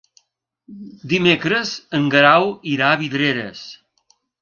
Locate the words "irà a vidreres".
2.75-3.67